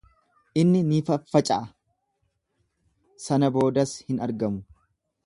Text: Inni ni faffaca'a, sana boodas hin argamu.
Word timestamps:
Inni 0.61 0.79
ni 0.91 1.01
faffaca'a, 1.09 1.59
sana 3.27 3.51
boodas 3.59 3.95
hin 4.09 4.19
argamu. 4.29 4.65